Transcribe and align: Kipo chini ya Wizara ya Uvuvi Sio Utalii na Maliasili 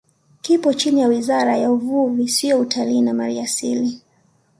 Kipo 0.41 0.73
chini 0.73 1.01
ya 1.01 1.07
Wizara 1.07 1.57
ya 1.57 1.71
Uvuvi 1.71 2.27
Sio 2.29 2.59
Utalii 2.59 3.01
na 3.01 3.13
Maliasili 3.13 4.01